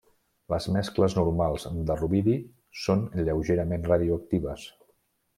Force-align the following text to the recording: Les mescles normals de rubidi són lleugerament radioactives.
Les 0.51 0.67
mescles 0.75 1.15
normals 1.17 1.65
de 1.89 1.97
rubidi 1.99 2.33
són 2.85 3.03
lleugerament 3.27 3.85
radioactives. 3.93 4.65